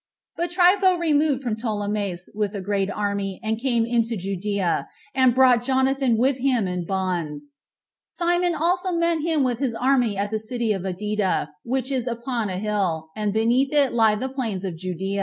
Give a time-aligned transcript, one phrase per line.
[0.35, 0.49] 5.
[0.49, 5.63] But Trypho removed from Ptolemais with a great army, and came into Judea, and brought
[5.63, 7.53] Jonathan with him in bonds.
[8.07, 12.57] Simon also met him with his army at the city Adida, which is upon a
[12.57, 15.19] hill, and beneath it lie the plains of Judea.